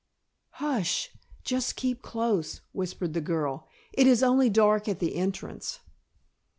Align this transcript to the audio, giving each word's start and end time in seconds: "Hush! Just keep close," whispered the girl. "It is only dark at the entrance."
"Hush! 0.53 1.11
Just 1.43 1.75
keep 1.75 2.01
close," 2.01 2.61
whispered 2.71 3.13
the 3.13 3.21
girl. 3.21 3.67
"It 3.93 4.07
is 4.07 4.23
only 4.23 4.49
dark 4.49 4.89
at 4.89 4.97
the 4.97 5.15
entrance." 5.15 5.79